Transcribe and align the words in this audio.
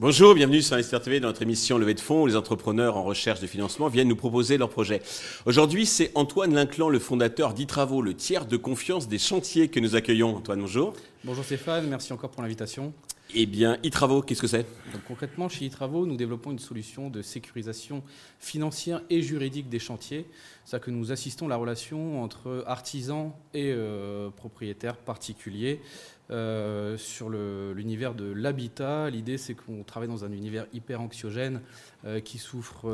Bonjour, 0.00 0.36
bienvenue 0.36 0.62
sur 0.62 0.74
Investir 0.74 1.02
TV 1.02 1.18
dans 1.18 1.26
notre 1.26 1.42
émission 1.42 1.76
Levée 1.76 1.92
de 1.92 1.98
fonds 1.98 2.22
où 2.22 2.26
les 2.28 2.36
entrepreneurs 2.36 2.96
en 2.96 3.02
recherche 3.02 3.40
de 3.40 3.48
financement 3.48 3.88
viennent 3.88 4.06
nous 4.06 4.14
proposer 4.14 4.56
leurs 4.56 4.70
projets. 4.70 5.02
Aujourd'hui, 5.44 5.86
c'est 5.86 6.12
Antoine 6.14 6.54
Linclan, 6.54 6.88
le 6.88 7.00
fondateur 7.00 7.52
d'e-Travaux, 7.52 8.00
le 8.00 8.14
tiers 8.14 8.46
de 8.46 8.56
confiance 8.56 9.08
des 9.08 9.18
chantiers 9.18 9.66
que 9.66 9.80
nous 9.80 9.96
accueillons. 9.96 10.36
Antoine, 10.36 10.60
bonjour. 10.60 10.94
Bonjour 11.24 11.44
Stéphane, 11.44 11.88
merci 11.88 12.12
encore 12.12 12.30
pour 12.30 12.42
l'invitation. 12.42 12.94
Eh 13.34 13.44
bien, 13.44 13.76
e-Travaux, 13.84 14.22
qu'est-ce 14.22 14.40
que 14.40 14.46
c'est? 14.46 14.64
Concrètement, 15.06 15.50
chez 15.50 15.66
e-Travaux, 15.66 16.06
nous 16.06 16.16
développons 16.16 16.50
une 16.50 16.58
solution 16.58 17.10
de 17.10 17.20
sécurisation 17.20 18.02
financière 18.38 19.02
et 19.10 19.20
juridique 19.20 19.68
des 19.68 19.78
chantiers. 19.78 20.26
C'est-à-dire 20.64 20.86
que 20.86 20.90
nous 20.90 21.12
assistons 21.12 21.46
la 21.46 21.56
relation 21.56 22.22
entre 22.22 22.64
artisans 22.66 23.32
et 23.52 23.70
euh, 23.70 24.30
propriétaires 24.30 24.96
particuliers 24.96 25.82
euh, 26.30 26.98
sur 26.98 27.30
l'univers 27.30 28.14
de 28.14 28.30
l'habitat. 28.30 29.08
L'idée, 29.08 29.38
c'est 29.38 29.54
qu'on 29.54 29.82
travaille 29.82 30.10
dans 30.10 30.26
un 30.26 30.32
univers 30.32 30.66
hyper 30.74 31.00
anxiogène 31.00 31.62
euh, 32.04 32.20
qui 32.20 32.36
souffre 32.36 32.86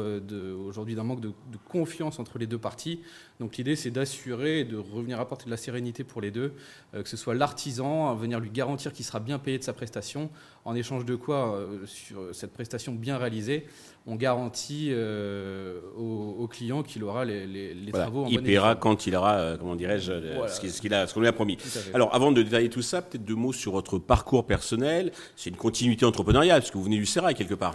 aujourd'hui 0.68 0.94
d'un 0.94 1.02
manque 1.02 1.20
de, 1.20 1.32
confiance 1.68 2.20
entre 2.20 2.38
les 2.38 2.46
deux 2.46 2.58
parties. 2.58 3.00
Donc 3.40 3.56
l'idée, 3.56 3.74
c'est 3.74 3.90
d'assurer 3.90 4.60
et 4.60 4.64
de 4.64 4.76
revenir 4.76 5.18
apporter 5.18 5.46
de 5.46 5.50
la 5.50 5.56
sérénité 5.56 6.04
pour 6.04 6.20
les 6.20 6.30
deux, 6.30 6.52
que 6.92 7.08
ce 7.08 7.16
soit 7.16 7.34
l'artisan, 7.34 8.08
à 8.08 8.14
venir 8.14 8.38
lui 8.38 8.50
garantir 8.50 8.92
qu'il 8.92 9.04
sera 9.04 9.18
bien 9.18 9.40
payé 9.40 9.58
de 9.58 9.64
sa 9.64 9.72
prestation, 9.72 10.30
en 10.64 10.76
échange 10.76 11.04
de 11.04 11.16
quoi, 11.16 11.58
sur 11.86 12.32
cette 12.32 12.52
prestation 12.52 12.92
bien 12.92 13.18
réalisée, 13.18 13.66
on 14.06 14.14
garantit 14.14 14.94
au, 15.98 16.46
client 16.48 16.84
qu'il 16.84 17.02
aura 17.02 17.24
les, 17.24 17.46
les, 17.74 17.90
travaux 17.90 18.26
en 18.26 18.28
Il 18.28 18.42
paiera 18.42 18.76
quand 18.76 19.08
il 19.08 19.16
aura, 19.16 19.56
comment 19.58 19.74
dirais-je, 19.74 20.12
ce 20.46 20.80
qu'il 20.80 20.94
a, 20.94 21.08
ce 21.08 21.14
qu'on 21.14 21.20
lui 21.20 21.26
a 21.26 21.32
promis. 21.32 21.58
Alors, 21.92 22.14
avant 22.14 22.30
de 22.30 22.40
détailler 22.40 22.70
tout 22.70 22.82
ça, 22.82 23.02
peut-être 23.02 23.23
deux 23.24 23.34
mots 23.34 23.52
sur 23.52 23.72
votre 23.72 23.98
parcours 23.98 24.46
personnel. 24.46 25.12
C'est 25.36 25.50
une 25.50 25.56
continuité 25.56 26.04
entrepreneuriale, 26.04 26.60
parce 26.60 26.70
que 26.70 26.78
vous 26.78 26.84
venez 26.84 26.98
du 26.98 27.06
Sérail 27.06 27.34
quelque 27.34 27.54
part. 27.54 27.74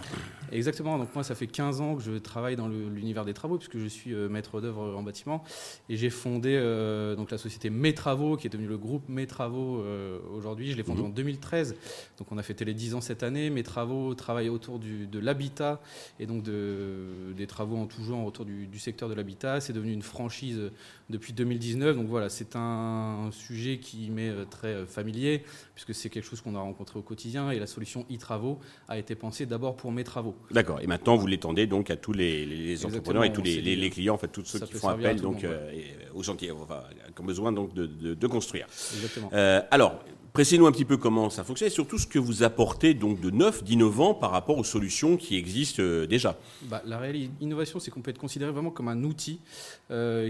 Exactement. 0.52 0.98
Donc 0.98 1.14
moi, 1.14 1.24
ça 1.24 1.34
fait 1.34 1.46
15 1.46 1.80
ans 1.80 1.96
que 1.96 2.02
je 2.02 2.12
travaille 2.12 2.56
dans 2.56 2.68
l'univers 2.68 3.24
des 3.24 3.34
travaux, 3.34 3.56
puisque 3.56 3.78
je 3.78 3.86
suis 3.86 4.12
euh, 4.14 4.28
maître 4.28 4.60
d'œuvre 4.60 4.94
en 4.96 5.02
bâtiment. 5.02 5.44
Et 5.88 5.96
j'ai 5.96 6.10
fondé 6.10 6.56
euh, 6.56 7.14
donc 7.14 7.30
la 7.30 7.38
société 7.38 7.70
Mes 7.70 7.94
Travaux, 7.94 8.36
qui 8.36 8.46
est 8.46 8.50
devenue 8.50 8.68
le 8.68 8.78
groupe 8.78 9.08
Mes 9.08 9.26
Travaux 9.26 9.80
euh, 9.80 10.18
aujourd'hui. 10.34 10.70
Je 10.72 10.76
l'ai 10.76 10.82
fondé 10.82 11.00
mhm. 11.00 11.08
en 11.08 11.10
2013. 11.10 11.76
Donc 12.18 12.32
on 12.32 12.38
a 12.38 12.42
fêté 12.42 12.64
les 12.64 12.74
10 12.74 12.94
ans 12.94 13.00
cette 13.00 13.22
année. 13.22 13.50
Mes 13.50 13.62
Travaux 13.62 14.14
travaillent 14.14 14.48
autour 14.48 14.78
de 14.78 15.18
l'habitat 15.18 15.80
et 16.18 16.26
donc 16.26 16.42
de, 16.42 17.32
des 17.36 17.46
travaux 17.46 17.76
en 17.76 17.86
tout 17.86 18.02
genre 18.02 18.24
autour 18.24 18.44
du, 18.44 18.78
secteur 18.78 19.08
de 19.08 19.14
l'habitat. 19.14 19.60
C'est 19.60 19.72
devenu 19.72 19.92
une 19.92 20.02
franchise 20.02 20.70
depuis 21.10 21.32
2019. 21.32 21.96
Donc 21.96 22.06
voilà, 22.06 22.28
c'est 22.28 22.56
un 22.56 23.30
sujet 23.32 23.78
qui 23.78 24.10
m'est 24.10 24.32
très 24.46 24.86
familier, 24.86 25.44
puisque 25.74 25.94
c'est 25.94 26.08
quelque 26.08 26.24
chose 26.24 26.40
qu'on 26.40 26.54
a 26.54 26.60
rencontré 26.60 26.98
au 26.98 27.02
quotidien. 27.02 27.50
Et 27.50 27.58
la 27.58 27.66
solution 27.66 28.06
e-travaux 28.10 28.58
a 28.88 28.98
été 28.98 29.14
pensée 29.14 29.46
d'abord 29.46 29.76
pour 29.76 29.92
mes 29.92 30.04
travaux. 30.04 30.36
D'accord. 30.50 30.80
Et 30.80 30.86
maintenant, 30.86 31.16
vous 31.16 31.26
l'étendez 31.26 31.66
donc 31.66 31.90
à 31.90 31.96
tous 31.96 32.12
les, 32.12 32.84
entrepreneurs 32.84 33.24
et 33.24 33.32
tous 33.32 33.42
les, 33.42 33.90
clients, 33.90 34.14
en 34.14 34.18
fait, 34.18 34.28
tous 34.28 34.44
ceux 34.44 34.60
qui 34.60 34.74
font 34.74 34.88
appel 34.88 35.20
donc, 35.20 35.44
euh, 35.44 35.70
aux 36.14 36.22
chantiers, 36.22 36.48
qui 36.48 37.22
ont 37.22 37.24
besoin 37.24 37.52
donc 37.52 37.74
de, 37.74 38.26
construire. 38.26 38.66
Exactement. 38.94 39.30
Euh, 39.32 39.60
alors, 39.70 40.00
Précisez-nous 40.32 40.66
un 40.68 40.70
petit 40.70 40.84
peu 40.84 40.96
comment 40.96 41.28
ça 41.28 41.42
fonctionne 41.42 41.66
et 41.66 41.72
surtout 41.72 41.98
ce 41.98 42.06
que 42.06 42.20
vous 42.20 42.44
apportez 42.44 42.94
donc 42.94 43.20
de 43.20 43.30
neuf, 43.30 43.64
d'innovant 43.64 44.14
par 44.14 44.30
rapport 44.30 44.58
aux 44.58 44.64
solutions 44.64 45.16
qui 45.16 45.36
existent 45.36 45.82
euh, 45.82 46.06
déjà. 46.06 46.38
Bah, 46.66 46.82
la 46.86 46.98
réelle 46.98 47.30
innovation, 47.40 47.80
c'est 47.80 47.90
qu'on 47.90 48.00
peut 48.00 48.12
être 48.12 48.18
considéré 48.18 48.52
vraiment 48.52 48.70
comme 48.70 48.86
un 48.86 49.02
outil 49.02 49.40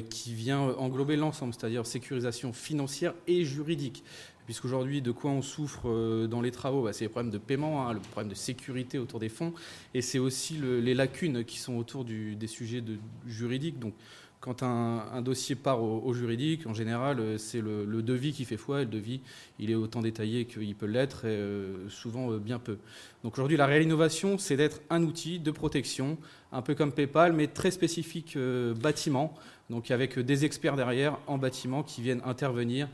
qui 0.09 0.33
vient 0.33 0.61
englober 0.79 1.17
l'ensemble, 1.17 1.53
c'est-à-dire 1.53 1.85
sécurisation 1.85 2.55
financière 2.55 3.13
et 3.27 3.45
juridique 3.45 4.03
puisqu'aujourd'hui, 4.51 5.01
de 5.01 5.13
quoi 5.13 5.31
on 5.31 5.43
souffre 5.43 5.83
euh, 5.85 6.27
dans 6.27 6.41
les 6.41 6.51
travaux? 6.51 6.83
Bah, 6.83 6.93
C'est 6.93 7.05
les 7.05 7.09
problèmes 7.09 7.31
de 7.31 7.39
paiement, 7.39 7.87
hein, 7.87 7.93
le 7.93 8.01
problème 8.01 8.31
de 8.31 8.35
sécurité 8.35 8.99
autour 8.99 9.21
des 9.21 9.29
fonds, 9.29 9.55
et 9.95 10.03
c'est 10.03 10.19
aussi 10.19 10.55
les 10.55 10.93
lacunes 10.93 11.45
qui 11.45 11.61
sont 11.61 11.77
autour 11.77 12.05
des 12.05 12.47
sujets 12.49 12.83
juridiques. 13.29 13.79
Donc, 13.79 13.95
quand 14.41 14.65
un, 14.65 15.23
dossier 15.23 15.55
part 15.55 15.81
au, 15.81 16.13
juridique, 16.15 16.67
en 16.67 16.75
général, 16.75 17.21
euh, 17.21 17.39
c'est 17.39 17.61
le, 17.61 18.03
devis 18.03 18.33
qui 18.33 18.45
fait 18.45 18.57
foi. 18.57 18.83
Et 18.83 18.85
le 18.87 18.91
devis, 18.91 19.21
il 19.61 19.71
est 19.71 19.77
autant 19.77 20.01
détaillé 20.01 20.47
qu'il 20.47 20.75
peut 20.75 20.87
l'être, 20.87 21.27
et 21.27 21.29
euh, 21.29 21.89
souvent 21.89 22.33
bien 22.33 22.59
peu. 22.59 22.79
Donc 23.23 23.35
aujourd'hui, 23.35 23.57
la 23.57 23.67
réelle 23.67 23.85
innovation, 23.85 24.37
c'est 24.37 24.57
d'être 24.57 24.81
un 24.91 25.05
outil 25.05 25.39
de 25.39 25.53
protection, 25.53 26.19
un 26.51 26.63
peu 26.63 26.75
comme 26.75 26.91
PayPal, 26.91 27.35
mais 27.35 27.47
très 27.47 27.71
spécifique 27.71 28.37
bâtiment, 28.83 29.33
donc 29.69 29.93
avec 29.93 30.19
des 30.19 30.45
experts 30.45 30.75
derrière 30.75 31.19
en 31.29 31.39
bâtiment 31.39 31.85
qui 31.85 32.03
viennent 32.03 32.23
intervenir 32.25 32.89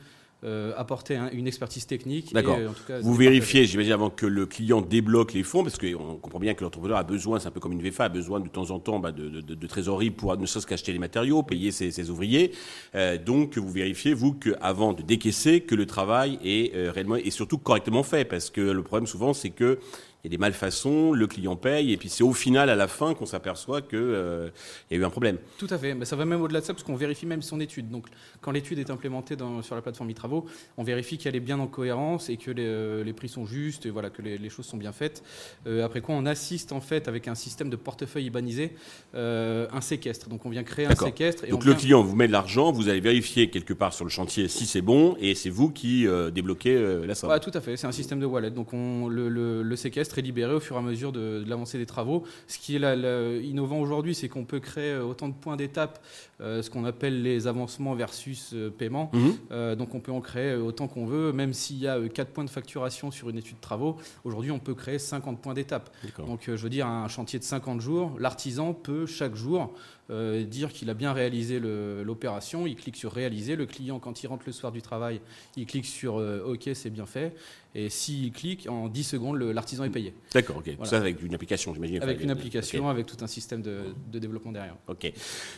euh, 0.45 0.75
apporter 0.77 1.19
une 1.33 1.47
expertise 1.47 1.87
technique. 1.87 2.35
D'accord. 2.35 2.59
Euh, 2.91 3.01
vous 3.01 3.15
vérifiez, 3.15 3.65
j'imagine, 3.65 3.93
avant 3.93 4.11
que 4.11 4.27
le 4.27 4.45
client 4.45 4.83
débloque 4.83 5.33
les 5.33 5.43
fonds, 5.43 5.63
parce 5.63 5.79
qu'on 5.79 6.17
comprend 6.17 6.39
bien 6.39 6.53
que 6.53 6.63
l'entrepreneur 6.63 6.99
a 6.99 7.05
besoin, 7.05 7.39
c'est 7.39 7.49
un 7.49 7.51
peu 7.51 7.59
comme 7.59 7.73
une 7.73 7.81
VFA, 7.81 8.05
a 8.05 8.09
besoin 8.11 8.41
de 8.41 8.49
temps 8.49 8.71
en 8.71 8.79
temps 8.79 8.99
bah, 8.99 9.13
de, 9.13 9.67
trésorerie 9.67 10.11
pour 10.11 10.37
ne 10.37 10.45
serait-ce 10.45 10.67
qu'acheter 10.67 10.93
les 10.93 10.99
matériaux, 10.99 11.43
payer 11.43 11.71
ses, 11.71 12.11
ouvriers. 12.11 12.53
Euh, 12.95 13.17
donc, 13.17 13.57
vous 13.57 13.71
vérifiez, 13.71 14.13
vous, 14.13 14.35
qu'avant 14.35 14.93
de 14.93 15.01
décaisser, 15.01 15.63
que 15.63 15.75
le 15.75 15.87
travail 15.87 16.39
est 16.45 16.91
réellement 16.91 17.17
et 17.17 17.31
surtout 17.31 17.57
correctement 17.57 18.03
fait, 18.03 18.27
parce 18.27 18.51
que 18.51 18.61
le 18.61 18.83
problème 18.83 19.07
souvent, 19.07 19.33
c'est 19.33 19.51
que 19.51 19.79
y 20.27 20.35
a 20.35 20.37
des 20.37 20.39
malfaçons, 20.39 21.13
le 21.13 21.27
client 21.27 21.57
paye, 21.57 21.93
et 21.93 21.97
puis 21.97 22.09
c'est 22.09 22.25
au 22.25 22.33
final, 22.33 22.69
à 22.69 22.75
la 22.75 22.89
fin, 22.89 23.15
qu'on 23.15 23.27
s'aperçoit 23.27 23.81
qu'il 23.81 23.99
euh, 23.99 24.49
y 24.91 24.95
a 24.95 24.99
eu 24.99 25.05
un 25.05 25.11
problème. 25.11 25.39
Tout 25.59 25.69
à 25.71 25.79
fait. 25.79 25.95
Mais 25.95 26.05
ça 26.05 26.17
va 26.17 26.25
même 26.25 26.43
au-delà 26.43 26.61
de 26.61 26.65
ça, 26.65 26.75
parce 26.75 26.83
qu'on 26.83 26.97
vérifie 26.97 27.27
même 27.27 27.43
son 27.43 27.61
étude. 27.61 27.91
Donc, 27.91 28.07
quand 28.41 28.51
l'étude 28.51 28.79
est 28.79 28.91
implémentée 28.91 29.37
dans, 29.37 29.63
sur 29.63 29.75
la 29.75 29.83
plateforme 29.83 30.11
e-travaux, 30.11 30.47
on 30.77 30.83
vérifie 30.83 31.19
qu'elle 31.19 31.37
est 31.37 31.41
bien 31.41 31.59
en 31.61 31.67
cohérence 31.67 32.29
et 32.29 32.37
que 32.37 32.51
les, 32.51 32.65
euh, 32.67 33.13
prix 33.17 33.29
sont 33.29 33.47
justes, 33.47 33.87
et 33.87 33.91
voilà, 33.91 34.11
que 34.11 34.21
les, 34.21 34.51
choses 34.51 34.67
sont 34.67 34.77
bien 34.77 34.93
faites. 34.93 35.23
Euh, 35.67 35.85
après 35.85 36.01
quoi, 36.01 36.15
on 36.15 36.27
assiste 36.27 36.73
en 36.73 36.81
fait 36.81 37.09
avec 37.09 37.29
un 37.29 37.35
système 37.35 37.71
de 37.71 37.77
portefeuille 37.77 38.27
ibanisé, 38.27 38.75
un 39.15 39.81
séquestre. 39.81 40.29
Donc, 40.29 40.45
on 40.45 40.51
vient 40.51 40.65
créer 40.65 40.87
un 40.87 40.95
séquestre. 40.95 41.45
Et 41.45 41.51
Donc, 41.51 41.65
le 41.65 41.75
client 41.75 42.03
vous 42.03 42.17
met 42.17 42.27
de 42.27 42.33
l'argent, 42.33 42.73
vous 42.73 42.89
allez 42.89 43.01
vérifier 43.01 43.49
quelque 43.51 43.73
part 43.73 43.93
sur 43.93 44.05
le 44.05 44.11
chantier 44.11 44.49
si 44.49 44.67
c'est 44.67 44.83
bon, 44.83 45.17
et 45.21 45.35
c'est 45.35 45.51
vous 45.51 45.71
qui 45.71 46.07
débloquez 46.33 47.07
la 47.07 47.15
somme. 47.15 47.39
tout 47.41 47.51
à 47.55 47.61
fait. 47.61 47.77
C'est 47.77 47.87
un 47.87 47.93
système 47.93 48.21
de 48.21 48.27
wallet. 48.27 48.51
Donc, 48.51 48.73
on, 48.73 49.09
le, 49.09 49.29
le 49.63 49.77
séquestre 49.77 50.16
libéré 50.23 50.55
au 50.55 50.61
fur 50.61 50.77
et 50.77 50.79
à 50.79 50.83
mesure 50.83 51.13
de, 51.13 51.45
l'avancée 51.47 51.79
des 51.79 51.87
travaux. 51.87 52.25
Ce 52.47 52.59
qui 52.59 52.77
est 52.77 53.45
innovant 53.45 53.79
aujourd'hui, 53.79 54.15
c'est 54.15 54.29
qu'on 54.29 54.45
peut 54.45 54.61
créer 54.61 54.93
euh, 54.93 55.05
autant 55.05 55.29
de 55.29 55.35
points 55.35 55.57
d'étape, 55.57 56.03
euh, 56.41 56.63
ce 56.63 56.71
qu'on 56.71 56.85
appelle 56.85 57.23
les 57.23 57.47
avancements 57.47 57.95
versus 57.95 58.53
euh, 58.55 58.71
paiement. 58.71 59.11
Mhm. 59.13 59.77
donc 59.77 59.95
on 59.95 60.01
peut 60.01 60.13
en 60.13 60.21
créer 60.21 60.55
autant 60.55 60.89
qu'on 60.89 61.07
veut, 61.07 61.33
même 61.33 61.53
s'il 61.53 61.79
y 61.79 61.89
a 61.89 62.09
4 62.09 62.31
points 62.31 62.45
de 62.45 62.51
facturation 62.51 63.11
sur 63.11 63.29
une 63.31 63.39
étude 63.39 63.57
de 63.57 63.61
travaux. 63.61 63.97
Aujourd'hui, 64.25 64.51
on 64.51 64.59
peut 64.59 64.75
créer 64.75 64.99
50 64.99 65.41
points 65.41 65.55
d'étape. 65.55 65.91
Donc 66.19 66.43
je 66.47 66.53
veux 66.53 66.69
dire, 66.69 66.87
un 66.87 67.09
chantier 67.09 67.39
de 67.39 67.45
50 67.45 67.81
jours, 67.81 68.17
l'artisan 68.19 68.75
peut 68.75 69.07
chaque 69.07 69.35
jour 69.35 69.73
euh, 70.09 70.45
dire 70.45 70.73
qu'il 70.73 70.89
a 70.89 70.95
bien 70.95 71.13
réalisé 71.13 71.59
l'opération, 71.59 72.67
il 72.67 72.77
clique 72.77 72.97
sur 72.97 73.13
réaliser. 73.13 73.57
Le 73.57 73.67
client, 73.67 73.99
quand 73.99 74.23
il 74.23 74.29
rentre 74.29 74.45
le 74.47 74.53
soir 74.53 74.71
du 74.71 74.81
travail, 74.81 75.21
il 75.57 75.67
clique 75.67 75.87
sur 75.87 76.19
euh, 76.19 76.45
OK, 76.47 76.71
c'est 76.75 76.91
bien 76.91 77.07
fait. 77.07 77.35
Et 77.79 77.91
s'il 77.91 78.33
clique, 78.33 78.67
en 78.71 78.89
10 78.89 79.05
secondes, 79.05 79.37
l'artisan 79.39 79.85
est 79.85 79.91
payé. 79.91 80.15
D'accord, 80.33 80.57
ok. 80.57 80.71
Ça 80.85 80.97
avec 80.97 81.23
une 81.23 81.35
application, 81.35 81.75
j'imagine. 81.75 82.03
Avec 82.03 82.23
une 82.23 82.31
application, 82.31 82.89
avec 82.89 83.05
tout 83.05 83.19
un 83.21 83.27
système 83.27 83.61
de, 83.61 83.95
développement 84.19 84.51
derrière. 84.51 84.77
Ok. 84.89 85.13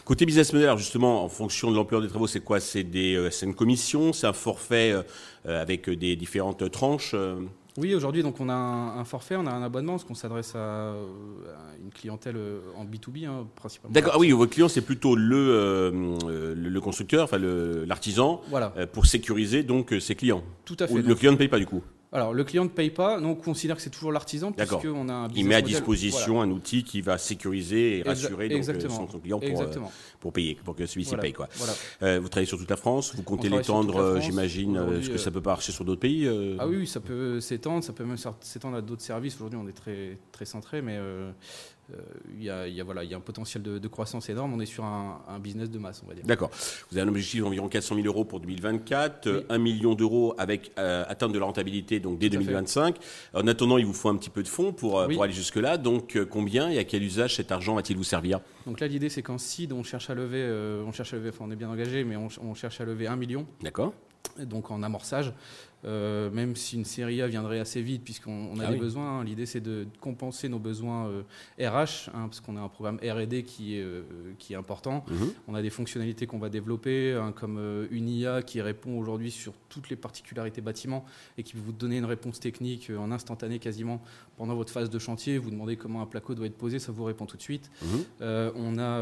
Côté 0.04 0.26
business 0.26 0.52
model, 0.52 0.76
justement, 0.76 1.24
en 1.24 1.28
fonction 1.28 1.70
de 1.70 1.76
l'ampleur 1.76 2.02
des 2.02 2.08
travaux, 2.08 2.26
c'est 2.26 2.40
quoi? 2.40 2.58
C'est 2.58 2.84
euh, 2.94 3.30
une 3.42 3.54
commission? 3.54 4.12
C'est 4.12 4.26
un 4.26 4.32
forfait 4.32 4.94
avec 5.44 5.88
des 5.88 6.16
différentes 6.16 6.70
tranches 6.70 7.14
oui, 7.78 7.94
aujourd'hui, 7.94 8.24
donc 8.24 8.40
on 8.40 8.48
a 8.48 8.54
un, 8.54 9.04
forfait, 9.04 9.36
on 9.36 9.46
a 9.46 9.52
un 9.52 9.62
abonnement, 9.62 9.92
parce 9.92 10.04
qu'on 10.04 10.14
s'adresse 10.14 10.54
à, 10.56 10.94
une 11.80 11.90
clientèle 11.90 12.36
euh, 12.36 12.58
en 12.76 12.84
B2B 12.84 13.24
hein, 13.24 13.46
principalement. 13.54 13.92
D'accord, 13.92 14.14
ah 14.16 14.18
oui, 14.18 14.32
votre 14.32 14.52
client, 14.52 14.68
c'est 14.68 14.80
plutôt 14.80 15.14
le, 15.14 15.36
euh, 15.36 16.54
le, 16.56 16.80
constructeur, 16.80 17.22
enfin 17.24 17.38
l'artisan, 17.38 18.40
voilà. 18.48 18.72
Euh, 18.76 18.86
pour 18.86 19.06
sécuriser 19.06 19.62
donc 19.62 19.94
ses 20.00 20.16
clients. 20.16 20.42
Tout 20.64 20.76
à 20.80 20.88
fait. 20.88 21.00
le 21.00 21.14
client 21.14 21.30
ne 21.30 21.36
paye 21.36 21.48
pas 21.48 21.60
du 21.60 21.66
coup? 21.66 21.82
Alors, 22.10 22.32
le 22.32 22.42
client 22.42 22.64
ne 22.64 22.70
paye 22.70 22.90
pas, 22.90 23.20
donc 23.20 23.38
on 23.40 23.42
considère 23.42 23.76
que 23.76 23.82
c'est 23.82 23.90
toujours 23.90 24.12
l'artisan, 24.12 24.52
puisqu'on 24.52 25.08
a 25.08 25.12
un 25.12 25.28
Il 25.34 25.46
met 25.46 25.54
à 25.54 25.62
disposition 25.62 26.40
un 26.40 26.50
outil 26.50 26.82
qui 26.82 27.02
va 27.02 27.18
sécuriser 27.18 27.98
et 27.98 28.02
rassurer 28.02 28.48
donc, 28.48 28.64
son, 28.64 29.06
client 29.18 29.38
pour, 29.38 29.64
pour, 30.18 30.32
payer, 30.32 30.58
pour 30.64 30.74
que 30.74 30.86
celui-ci 30.86 31.16
paye. 31.16 31.32
Quoi. 31.32 31.48
vous 32.00 32.28
travaillez 32.28 32.46
sur 32.46 32.58
toute 32.58 32.70
la 32.70 32.76
France, 32.76 33.14
vous 33.14 33.22
comptez 33.22 33.48
l'étendre, 33.48 34.20
j'imagine, 34.20 34.76
est-ce 34.98 35.10
que 35.10 35.18
ça 35.18 35.30
peut 35.30 35.42
pas 35.42 35.50
marcher 35.50 35.72
sur 35.72 35.84
d'autres 35.84 36.00
pays 36.00 36.28
Ah 36.58 36.66
oui, 36.66 36.86
ça 36.86 37.00
peut 37.00 37.40
s'étendre, 37.40 37.84
ça 37.84 37.92
peut 37.92 38.04
même 38.04 38.18
s'étendre 38.40 38.76
à 38.76 38.80
d'autres 38.80 39.02
services. 39.02 39.36
Aujourd'hui, 39.36 39.58
on 39.62 39.68
est 39.68 39.72
très, 39.72 40.18
très 40.32 40.44
centré, 40.44 40.80
mais 40.82 40.98
il 42.34 42.42
y, 42.44 42.50
a, 42.50 42.84
voilà, 42.84 43.04
il 43.04 43.10
y 43.10 43.14
a 43.14 43.16
un 43.16 43.20
potentiel 43.20 43.62
de, 43.62 43.88
croissance 43.88 44.28
énorme. 44.28 44.52
On 44.52 44.60
est 44.60 44.66
sur 44.66 44.84
un, 44.84 45.38
business 45.40 45.70
de 45.70 45.78
masse, 45.78 46.02
on 46.04 46.08
va 46.08 46.14
dire. 46.14 46.24
D'accord. 46.24 46.50
Vous 46.90 46.98
avez 46.98 47.06
un 47.06 47.08
objectif 47.08 47.40
d'environ 47.40 47.68
400 47.68 47.94
000 47.96 48.06
euros 48.06 48.24
pour 48.24 48.40
2024, 48.40 49.46
1 49.48 49.58
million 49.58 49.94
d'euros 49.94 50.34
avec 50.38 50.72
atteinte 50.76 51.32
de 51.32 51.38
la 51.38 51.46
rentabilité 51.46 52.00
donc 52.00 52.18
dès 52.18 52.28
2025. 52.28 52.96
En 53.34 53.46
attendant, 53.46 53.78
il 53.78 53.86
vous 53.86 53.92
faut 53.92 54.08
un 54.08 54.16
petit 54.16 54.30
peu 54.30 54.42
de 54.42 54.48
fonds 54.48 54.72
pour, 54.72 55.06
pour 55.06 55.22
aller 55.22 55.32
jusque-là. 55.32 55.78
Donc 55.78 56.18
combien 56.30 56.68
et 56.68 56.78
à 56.78 56.84
quel 56.84 57.02
usage 57.02 57.36
cet 57.36 57.52
argent 57.52 57.74
va-t-il 57.74 57.96
vous 57.96 58.04
servir? 58.04 58.40
Donc 58.66 58.80
là, 58.80 58.86
l'idée, 58.86 59.08
c'est 59.08 59.22
qu'en 59.22 59.38
CID, 59.38 59.72
on 59.72 59.82
cherche 59.82 60.10
à 60.10 60.14
lever, 60.14 60.46
on 60.86 60.92
cherche 60.92 61.14
à 61.14 61.16
lever, 61.16 61.30
enfin, 61.30 61.44
on 61.46 61.50
est 61.50 61.56
bien 61.56 61.70
engagé, 61.70 62.04
mais 62.04 62.16
on, 62.16 62.28
on 62.42 62.54
cherche 62.54 62.80
à 62.80 62.84
lever 62.84 63.06
1 63.06 63.16
million. 63.16 63.46
D'accord 63.62 63.92
donc 64.38 64.70
en 64.70 64.82
amorçage. 64.82 65.32
Euh, 65.84 66.28
même 66.30 66.56
si 66.56 66.76
une 66.76 66.84
série 66.84 67.22
A 67.22 67.28
viendrait 67.28 67.60
assez 67.60 67.82
vite, 67.82 68.02
puisqu'on 68.02 68.58
a 68.58 68.64
ah 68.66 68.72
des 68.72 68.78
besoins. 68.78 69.20
Hein. 69.20 69.24
L'idée, 69.24 69.46
c'est 69.46 69.60
de 69.60 69.86
compenser 70.00 70.48
nos 70.48 70.58
besoins 70.58 71.08
RH, 71.58 71.60
euh, 71.60 71.84
hein, 72.14 72.26
parce 72.26 72.40
qu'on 72.40 72.56
a 72.56 72.60
un 72.60 72.68
programme 72.68 72.96
RD 72.96 73.44
qui, 73.44 73.76
est, 73.76 73.82
euh, 73.82 74.02
qui 74.38 74.54
est 74.54 74.56
important. 74.56 75.04
Mhm. 75.08 75.30
On 75.46 75.54
a 75.54 75.62
des 75.62 75.70
fonctionnalités 75.70 76.26
qu'on 76.26 76.38
va 76.38 76.48
développer, 76.48 77.14
hein, 77.14 77.32
comme 77.32 77.86
une 77.90 78.08
IA 78.08 78.42
qui 78.42 78.60
répond 78.60 78.98
aujourd'hui 78.98 79.30
sur 79.30 79.52
toutes 79.68 79.88
les 79.88 79.96
particularités 79.96 80.60
bâtiments 80.60 81.04
et 81.36 81.42
qui 81.42 81.52
peut 81.52 81.60
vous 81.64 81.72
donner 81.72 81.98
une 81.98 82.04
réponse 82.04 82.40
technique 82.40 82.90
en 82.96 83.12
instantané 83.12 83.58
quasiment 83.58 84.02
pendant 84.36 84.56
votre 84.56 84.72
phase 84.72 84.90
de 84.90 84.98
chantier. 84.98 85.38
Vous 85.38 85.50
demandez 85.50 85.76
comment 85.76 86.02
un 86.02 86.06
placo 86.06 86.34
doit 86.34 86.46
être 86.46 86.58
posé, 86.58 86.78
ça 86.78 86.90
vous 86.92 87.04
répond 87.04 87.26
tout 87.26 87.36
de 87.36 87.42
suite. 87.42 87.70
Mhm. 87.82 88.04
on 88.56 88.78
a 88.78 88.98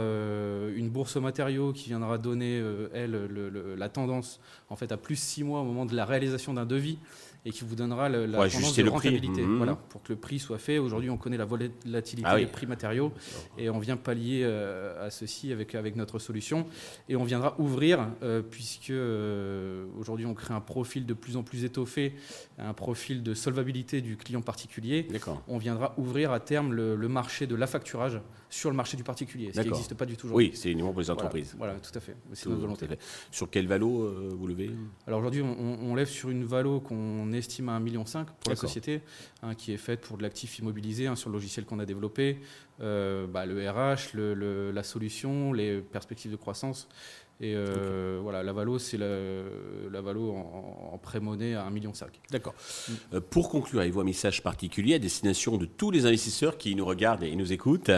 une 0.74 0.88
bourse 0.90 1.16
aux 1.16 1.20
matériaux 1.20 1.72
qui 1.72 1.88
viendra 1.88 2.18
donner, 2.18 2.62
elle, 2.92 3.28
la 3.76 3.88
tendance 3.88 4.40
en 4.68 4.76
fait, 4.76 4.92
à 4.92 4.96
plus 4.96 5.16
6 5.16 5.44
mois 5.44 5.60
au 5.60 5.64
moment 5.64 5.86
de 5.86 5.94
la 5.94 6.04
réalisation 6.04 6.52
d'un 6.52 6.65
devis 6.66 6.98
et 7.46 7.50
qui 7.50 7.64
vous 7.64 7.76
donnera 7.76 8.08
la 8.08 8.48
tendance 8.48 8.76
de 8.76 8.88
rentabilité. 8.88 9.42
Mmh. 9.42 9.56
Voilà, 9.56 9.76
pour 9.76 10.02
que 10.02 10.12
le 10.12 10.18
prix 10.18 10.40
soit 10.40 10.58
fait. 10.58 10.78
Aujourd'hui, 10.78 11.10
on 11.10 11.16
connaît 11.16 11.36
la 11.36 11.44
volatilité 11.44 12.28
ah 12.28 12.36
des 12.36 12.46
prix 12.46 12.66
matériaux 12.66 13.12
et 13.56 13.70
on 13.70 13.78
vient 13.78 13.96
pallier 13.96 14.40
euh, 14.42 15.06
à 15.06 15.10
ceci 15.10 15.52
avec, 15.52 15.76
avec 15.76 15.94
notre 15.94 16.18
solution. 16.18 16.66
Et 17.08 17.14
on 17.14 17.22
viendra 17.22 17.54
ouvrir, 17.60 18.08
euh, 18.24 18.42
puisque 18.42 18.90
euh, 18.90 19.86
aujourd'hui, 19.96 20.26
on 20.26 20.34
crée 20.34 20.54
un 20.54 20.60
profil 20.60 21.06
de 21.06 21.14
plus 21.14 21.36
en 21.36 21.44
plus 21.44 21.64
étoffé, 21.64 22.16
un 22.58 22.74
profil 22.74 23.22
de 23.22 23.32
solvabilité 23.32 24.00
du 24.00 24.16
client 24.16 24.42
particulier. 24.42 25.06
On 25.46 25.58
viendra 25.58 25.94
ouvrir 25.98 26.32
à 26.32 26.40
terme 26.40 26.72
le, 26.72 26.96
marché 27.06 27.46
de 27.46 27.54
l'affacturage 27.54 28.20
sur 28.50 28.70
le 28.70 28.76
marché 28.76 28.96
du 28.96 29.04
particulier, 29.04 29.52
ce 29.54 29.60
qui 29.60 29.68
n'existe 29.68 29.94
pas 29.94 30.06
du 30.06 30.16
tout 30.16 30.26
aujourd'hui. 30.26 30.48
Oui, 30.48 30.56
c'est 30.56 30.72
uniquement 30.72 30.90
pour 30.90 31.00
les 31.00 31.10
entreprises. 31.10 31.54
Voilà, 31.56 31.74
tout 31.74 31.96
à 31.96 32.00
fait. 32.00 32.16
C'est 32.32 32.48
notre 32.48 32.62
volonté. 32.62 32.88
Sur 33.30 33.48
quel 33.48 33.68
valo 33.68 34.34
vous 34.36 34.46
levez? 34.48 34.72
Alors 35.06 35.20
aujourd'hui, 35.20 35.42
on, 35.42 35.78
on, 35.80 35.94
lève 35.94 36.08
sur 36.08 36.30
une 36.30 36.44
valo 36.44 36.80
qu'on 36.80 37.32
estime 37.38 37.68
à 37.68 37.78
1,5 37.78 37.82
million 37.82 38.04
pour 38.04 38.50
la 38.50 38.56
société, 38.56 39.00
hein, 39.42 39.54
qui 39.54 39.72
est 39.72 39.76
faite 39.78 40.00
pour 40.00 40.16
de 40.16 40.22
l'actif 40.22 40.58
immobilisé 40.58 41.06
hein, 41.06 41.16
sur 41.16 41.30
le 41.30 41.34
logiciel 41.34 41.64
qu'on 41.64 41.78
a 41.78 41.86
développé, 41.86 42.40
euh, 42.80 43.26
bah, 43.26 43.46
le 43.46 43.68
RH, 43.68 44.14
le, 44.14 44.70
la 44.70 44.82
solution, 44.82 45.52
les 45.52 45.80
perspectives 45.80 46.30
de 46.30 46.36
croissance. 46.36 46.88
Et 47.40 47.52
euh, 47.54 48.18
voilà, 48.22 48.42
la 48.42 48.52
Valo, 48.52 48.78
c'est 48.78 48.96
la, 48.96 49.06
la, 49.90 50.00
Valo 50.00 50.30
en, 50.30 50.90
en 50.94 50.98
pré-monnaie 50.98 51.54
à 51.54 51.64
1,5 51.64 51.72
million. 51.72 51.92
D'accord. 52.30 52.54
Mm. 52.54 52.92
Euh, 53.14 53.20
pour 53.20 53.50
conclure, 53.50 53.80
avez-vous 53.80 54.00
un 54.00 54.04
message 54.04 54.42
particulier 54.42 54.94
à 54.94 54.98
destination 54.98 55.58
de 55.58 55.66
tous 55.66 55.90
les 55.90 56.06
investisseurs 56.06 56.56
qui 56.56 56.74
nous 56.74 56.86
regardent 56.86 57.24
et 57.24 57.36
nous 57.36 57.52
écoutent? 57.52 57.90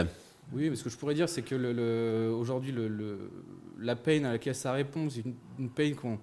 Oui, 0.51 0.69
mais 0.69 0.75
ce 0.75 0.83
que 0.83 0.89
je 0.89 0.97
pourrais 0.97 1.13
dire, 1.13 1.29
c'est 1.29 1.43
que 1.43 1.55
le, 1.55 2.29
aujourd'hui, 2.33 2.73
la 3.79 3.95
peine 3.95 4.25
à 4.25 4.33
laquelle 4.33 4.55
ça 4.55 4.73
répond, 4.73 5.09
c'est 5.09 5.21
une, 5.21 5.35
une 5.57 5.69
peine 5.69 5.95
qu'on 5.95 6.19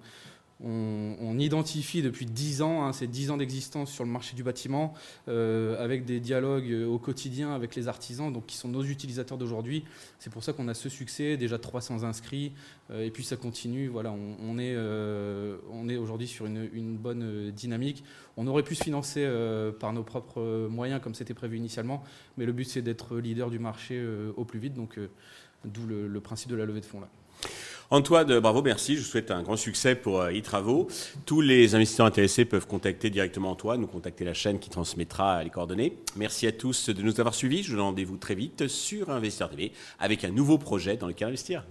on, 0.63 1.37
identifie 1.37 2.01
depuis 2.01 2.25
10 2.25 2.63
ans, 2.63 2.83
hein, 2.83 2.93
ces 2.93 3.05
10 3.05 3.29
ans 3.31 3.37
d'existence 3.37 3.91
sur 3.91 4.03
le 4.03 4.09
marché 4.09 4.35
du 4.35 4.43
bâtiment, 4.43 4.93
euh, 5.27 5.83
avec 5.83 6.03
des 6.03 6.19
dialogues 6.19 6.71
euh, 6.71 6.87
au 6.87 6.97
quotidien 6.97 7.53
avec 7.53 7.75
les 7.75 7.87
artisans, 7.87 8.33
donc 8.33 8.47
qui 8.47 8.57
sont 8.57 8.67
nos 8.67 8.83
utilisateurs 8.83 9.37
d'aujourd'hui. 9.37 9.83
C'est 10.17 10.31
pour 10.31 10.43
ça 10.43 10.53
qu'on 10.53 10.67
a 10.67 10.73
ce 10.73 10.89
succès, 10.89 11.37
déjà 11.37 11.59
300 11.59 12.03
inscrits, 12.03 12.53
euh, 12.89 13.05
et 13.05 13.11
puis 13.11 13.23
ça 13.23 13.35
continue. 13.35 13.87
Voilà, 13.87 14.11
on, 14.11 14.57
est, 14.57 15.97
aujourd'hui 15.97 16.27
sur 16.27 16.47
une, 16.47 16.97
bonne 16.97 17.51
dynamique. 17.51 18.03
On 18.35 18.47
aurait 18.47 18.63
pu 18.63 18.73
se 18.73 18.83
financer 18.83 19.27
par 19.79 19.93
nos 19.93 20.03
propres 20.03 20.67
moyens, 20.69 21.01
comme 21.01 21.13
c'était 21.13 21.33
prévu 21.33 21.57
initialement, 21.57 22.03
mais 22.37 22.45
le 22.45 22.53
but 22.53 22.65
c'est 22.65 22.81
d'être 22.81 23.17
leader 23.17 23.49
du 23.49 23.59
marché 23.59 24.03
au 24.35 24.45
plus 24.45 24.59
vite, 24.59 24.73
donc 24.73 24.99
d'où 25.65 25.85
le 25.85 26.19
principe 26.19 26.49
de 26.49 26.55
la 26.55 26.65
levée 26.65 26.81
de 26.81 26.85
fonds 26.85 26.99
là. 26.99 27.09
Antoine, 27.89 28.39
bravo, 28.39 28.61
merci. 28.61 28.95
Je 28.95 28.99
vous 28.99 29.05
souhaite 29.05 29.31
un 29.31 29.43
grand 29.43 29.55
succès 29.55 29.95
pour 29.95 30.19
euh, 30.19 30.31
e-travaux. 30.31 30.89
Tous 31.25 31.39
les 31.39 31.73
investisseurs 31.73 32.05
intéressés 32.05 32.43
peuvent 32.43 32.67
contacter 32.67 33.09
directement 33.09 33.51
Antoine 33.51 33.81
ou 33.81 33.87
contacter 33.87 34.25
la 34.25 34.33
chaîne 34.33 34.59
qui 34.59 34.69
transmettra 34.69 35.41
les 35.41 35.49
coordonnées. 35.49 35.97
Merci 36.17 36.47
à 36.47 36.51
tous 36.51 36.89
de 36.89 37.01
nous 37.01 37.21
avoir 37.21 37.33
suivis. 37.33 37.63
Je 37.63 37.71
vous 37.71 37.77
donne 37.77 37.85
rendez-vous 37.85 38.17
très 38.17 38.35
vite 38.35 38.67
sur 38.67 39.09
Investisseur 39.09 39.49
TV 39.49 39.71
avec 39.99 40.25
un 40.25 40.31
nouveau 40.31 40.57
projet 40.57 40.97
dans 40.97 41.07
lequel 41.07 41.29
investir. 41.29 41.63